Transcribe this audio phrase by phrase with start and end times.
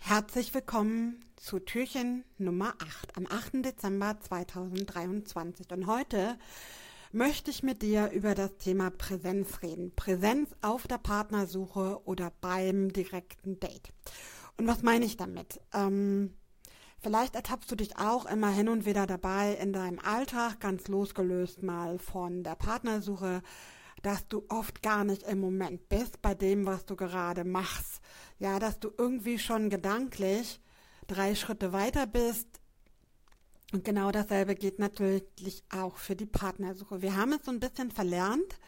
[0.00, 3.64] Herzlich willkommen zu Türchen Nummer 8 am 8.
[3.64, 5.70] Dezember 2023.
[5.70, 6.38] Und heute
[7.12, 9.92] möchte ich mit dir über das Thema Präsenz reden.
[9.94, 13.92] Präsenz auf der Partnersuche oder beim direkten Date.
[14.56, 15.60] Und was meine ich damit?
[15.74, 16.34] Ähm,
[17.00, 21.62] vielleicht ertappst du dich auch immer hin und wieder dabei in deinem Alltag, ganz losgelöst
[21.62, 23.42] mal von der Partnersuche,
[24.02, 28.00] dass du oft gar nicht im Moment bist bei dem, was du gerade machst.
[28.38, 30.60] Ja, dass du irgendwie schon gedanklich
[31.06, 32.46] drei Schritte weiter bist.
[33.72, 37.02] Und genau dasselbe geht natürlich auch für die Partnersuche.
[37.02, 38.58] Wir haben es so ein bisschen verlernt,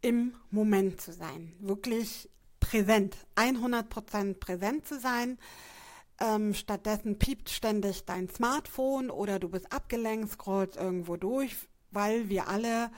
[0.00, 1.52] im Moment zu sein.
[1.58, 5.38] Wirklich präsent, 100% präsent zu sein.
[6.18, 11.54] Ähm, stattdessen piept ständig dein Smartphone oder du bist abgelenkt, scrollst irgendwo durch,
[11.90, 12.90] weil wir alle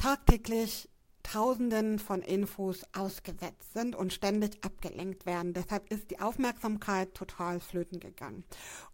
[0.00, 0.88] tagtäglich
[1.22, 5.52] Tausenden von Infos ausgesetzt sind und ständig abgelenkt werden.
[5.52, 8.44] Deshalb ist die Aufmerksamkeit total flöten gegangen.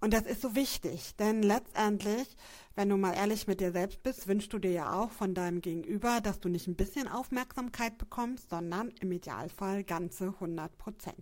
[0.00, 2.36] Und das ist so wichtig, denn letztendlich,
[2.74, 5.60] wenn du mal ehrlich mit dir selbst bist, wünschst du dir ja auch von deinem
[5.60, 11.20] Gegenüber, dass du nicht ein bisschen Aufmerksamkeit bekommst, sondern im Idealfall ganze 100 Prozent.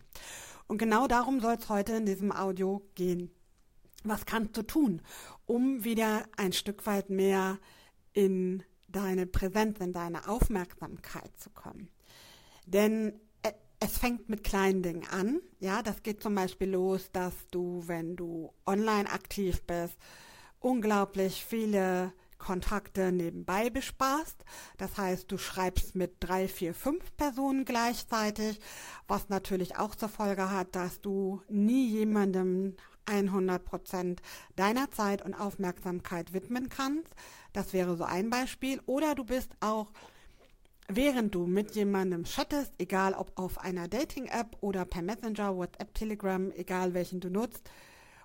[0.67, 3.31] Und genau darum soll es heute in diesem Audio gehen.
[4.03, 5.03] Was kannst du tun,
[5.45, 7.59] um wieder ein Stück weit mehr
[8.15, 8.63] in
[8.95, 11.89] deine Präsenz, in deine Aufmerksamkeit zu kommen.
[12.67, 15.41] Denn äh, es fängt mit kleinen Dingen an.
[15.61, 19.97] Ja, das geht zum Beispiel los, dass du, wenn du online aktiv bist,
[20.61, 24.45] unglaublich viele Kontakte nebenbei besparst.
[24.77, 28.61] Das heißt, du schreibst mit drei, vier, fünf Personen gleichzeitig,
[29.08, 32.77] was natürlich auch zur Folge hat, dass du nie jemandem
[33.07, 34.23] 100 Prozent
[34.57, 37.09] deiner Zeit und Aufmerksamkeit widmen kannst.
[37.53, 38.81] Das wäre so ein Beispiel.
[38.87, 39.93] Oder du bist auch,
[40.89, 46.51] während du mit jemandem chattest, egal ob auf einer Dating-App oder per Messenger, WhatsApp, Telegram,
[46.53, 47.71] egal welchen du nutzt,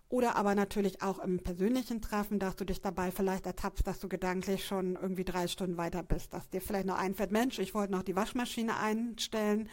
[0.10, 4.10] oder aber natürlich auch im persönlichen Treffen, dass du dich dabei vielleicht ertappst, dass du
[4.10, 7.92] gedanklich schon irgendwie drei Stunden weiter bist, dass dir vielleicht noch einfällt, Mensch, ich wollte
[7.92, 9.70] noch die Waschmaschine einstellen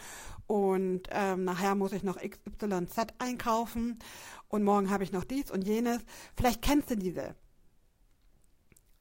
[0.47, 3.99] und ähm, nachher muss ich noch XYZ einkaufen
[4.49, 6.00] und morgen habe ich noch dies und jenes.
[6.37, 7.34] Vielleicht kennst du diese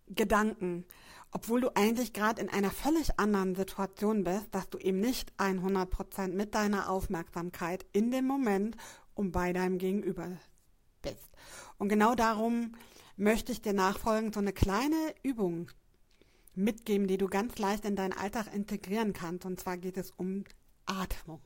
[0.08, 0.86] Gedanken,
[1.32, 6.30] obwohl du eigentlich gerade in einer völlig anderen Situation bist, dass du eben nicht 100%
[6.30, 8.78] mit deiner Aufmerksamkeit in dem Moment
[9.16, 10.38] und bei deinem Gegenüber
[11.06, 11.30] bist.
[11.78, 12.76] Und genau darum
[13.18, 15.72] möchte ich dir nachfolgend so eine kleine Übung
[16.54, 19.46] mitgeben, die du ganz leicht in deinen Alltag integrieren kannst.
[19.46, 20.44] Und zwar geht es um
[20.86, 21.42] Atmung.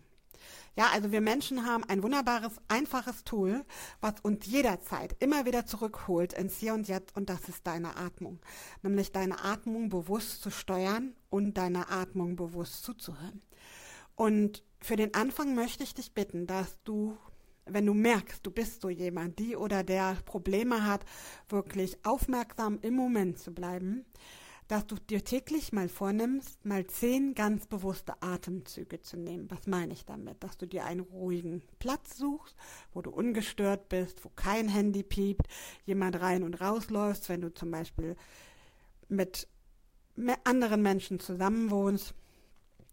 [0.76, 3.66] Ja, also wir Menschen haben ein wunderbares, einfaches Tool,
[4.02, 8.40] was uns jederzeit immer wieder zurückholt ins Hier und Jetzt und das ist deine Atmung.
[8.82, 13.42] Nämlich deine Atmung bewusst zu steuern und deiner Atmung bewusst zuzuhören.
[14.16, 17.18] Und für den Anfang möchte ich dich bitten, dass du
[17.72, 21.06] wenn du merkst, du bist so jemand, die oder der Probleme hat,
[21.48, 24.06] wirklich aufmerksam im Moment zu bleiben,
[24.68, 29.50] dass du dir täglich mal vornimmst, mal zehn ganz bewusste Atemzüge zu nehmen.
[29.50, 30.44] Was meine ich damit?
[30.44, 32.56] Dass du dir einen ruhigen Platz suchst,
[32.94, 35.48] wo du ungestört bist, wo kein Handy piept,
[35.86, 38.16] jemand rein und rausläufst, wenn du zum Beispiel
[39.08, 39.48] mit
[40.44, 42.14] anderen Menschen zusammenwohnst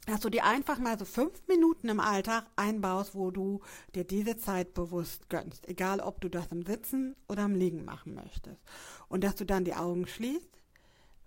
[0.07, 3.61] dass du dir einfach mal so fünf Minuten im Alltag einbaust, wo du
[3.95, 5.69] dir diese Zeit bewusst gönnst.
[5.69, 8.63] Egal, ob du das im Sitzen oder im Liegen machen möchtest.
[9.09, 10.63] Und dass du dann die Augen schließt,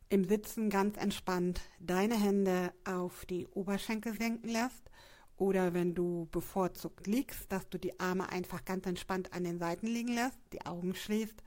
[0.08, 4.90] im Sitzen ganz entspannt deine Hände auf die Oberschenkel senken lässt.
[5.36, 9.88] Oder wenn du bevorzugt liegst, dass du die Arme einfach ganz entspannt an den Seiten
[9.88, 11.44] liegen lässt, die Augen schließt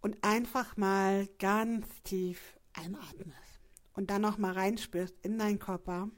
[0.00, 3.36] und einfach mal ganz tief einatmest.
[3.94, 6.08] Und dann nochmal reinspürst in deinen Körper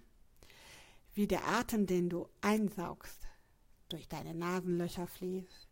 [1.14, 3.28] wie der Atem, den du einsaugst,
[3.88, 5.68] durch deine Nasenlöcher fließt,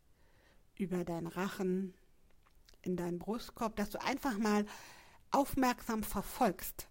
[0.77, 1.95] über deinen Rachen,
[2.83, 4.65] in deinen Brustkorb, dass du einfach mal
[5.31, 6.89] aufmerksam verfolgst.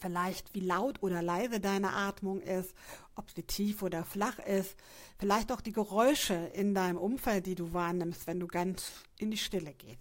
[0.00, 2.74] Vielleicht wie laut oder leise deine Atmung ist,
[3.14, 4.76] ob sie tief oder flach ist,
[5.18, 9.38] vielleicht auch die Geräusche in deinem Umfeld, die du wahrnimmst, wenn du ganz in die
[9.38, 10.00] Stille gehst.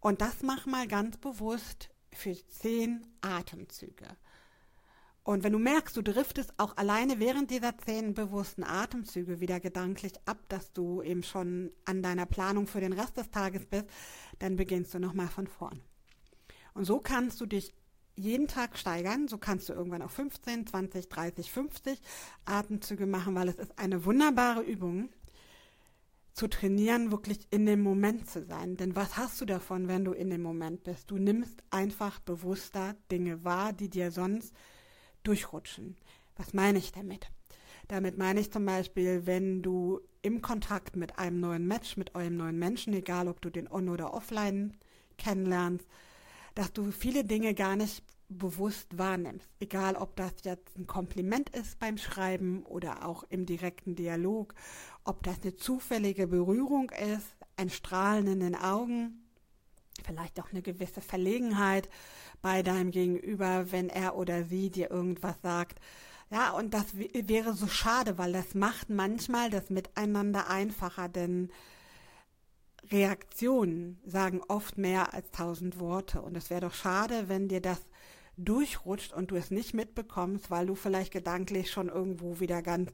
[0.00, 4.16] Und das mach mal ganz bewusst für zehn Atemzüge.
[5.24, 10.14] Und wenn du merkst, du driftest auch alleine während dieser zehn bewussten Atemzüge wieder gedanklich
[10.24, 13.86] ab, dass du eben schon an deiner Planung für den Rest des Tages bist,
[14.40, 15.80] dann beginnst du nochmal von vorn.
[16.74, 17.74] Und so kannst du dich
[18.16, 19.28] jeden Tag steigern.
[19.28, 22.00] So kannst du irgendwann auf 15, 20, 30, 50
[22.44, 25.10] Atemzüge machen, weil es ist eine wunderbare Übung,
[26.34, 28.76] zu trainieren, wirklich in dem Moment zu sein.
[28.76, 31.10] Denn was hast du davon, wenn du in dem Moment bist?
[31.10, 34.54] Du nimmst einfach bewusster Dinge wahr, die dir sonst
[35.22, 35.96] durchrutschen.
[36.36, 37.30] Was meine ich damit?
[37.88, 42.36] Damit meine ich zum Beispiel, wenn du im Kontakt mit einem neuen Match, mit eurem
[42.36, 44.74] neuen Menschen, egal ob du den on- oder offline
[45.18, 45.86] kennenlernst,
[46.54, 49.48] dass du viele Dinge gar nicht bewusst wahrnimmst.
[49.60, 54.54] Egal, ob das jetzt ein Kompliment ist beim Schreiben oder auch im direkten Dialog,
[55.04, 59.21] ob das eine zufällige Berührung ist, ein Strahlen in den Augen,
[60.04, 61.88] vielleicht auch eine gewisse Verlegenheit
[62.40, 65.80] bei deinem Gegenüber, wenn er oder sie dir irgendwas sagt.
[66.30, 71.50] Ja, und das wäre so schade, weil das macht manchmal das Miteinander einfacher, denn
[72.90, 76.22] Reaktionen sagen oft mehr als tausend Worte.
[76.22, 77.80] Und es wäre doch schade, wenn dir das
[78.36, 82.90] durchrutscht und du es nicht mitbekommst, weil du vielleicht gedanklich schon irgendwo wieder ganz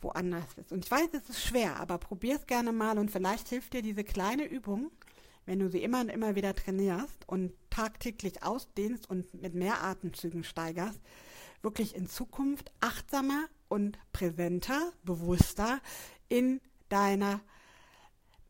[0.00, 0.72] woanders bist.
[0.72, 3.82] Und ich weiß, es ist schwer, aber probier es gerne mal und vielleicht hilft dir
[3.82, 4.90] diese kleine Übung,
[5.46, 10.44] wenn du sie immer und immer wieder trainierst und tagtäglich ausdehnst und mit mehr Atemzügen
[10.44, 11.00] steigerst,
[11.62, 15.80] wirklich in Zukunft achtsamer und präsenter, bewusster
[16.28, 17.40] in deiner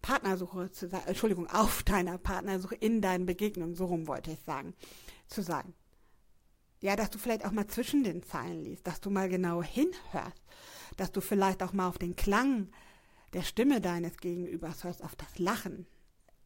[0.02, 4.74] Partnersuche zu sein, Entschuldigung, auf deiner Partnersuche, in deinen Begegnungen, so rum wollte ich sagen,
[5.26, 5.74] zu sein.
[6.80, 10.42] Ja, dass du vielleicht auch mal zwischen den Zeilen liest, dass du mal genau hinhörst,
[10.96, 12.68] dass du vielleicht auch mal auf den Klang
[13.32, 15.86] der Stimme deines Gegenübers hörst, auf das Lachen,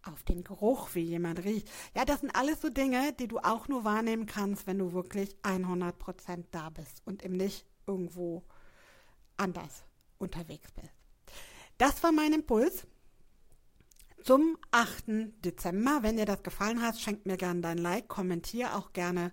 [0.03, 1.69] auf den Geruch, wie jemand riecht.
[1.95, 5.37] Ja, das sind alles so Dinge, die du auch nur wahrnehmen kannst, wenn du wirklich
[5.43, 8.45] 100% da bist und eben nicht irgendwo
[9.37, 9.85] anders
[10.19, 10.93] unterwegs bist.
[11.79, 12.87] Das war mein Impuls
[14.23, 15.05] zum 8.
[15.45, 16.01] Dezember.
[16.03, 19.31] Wenn dir das gefallen hat, schenk mir gerne dein Like, kommentiere auch gerne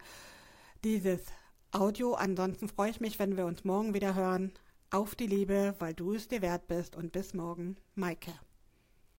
[0.83, 1.21] dieses
[1.71, 2.13] Audio.
[2.13, 4.53] Ansonsten freue ich mich, wenn wir uns morgen wieder hören.
[4.89, 8.33] Auf die Liebe, weil du es dir wert bist und bis morgen, Maike.